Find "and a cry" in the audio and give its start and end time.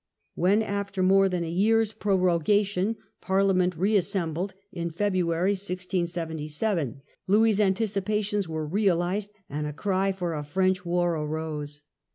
9.47-10.11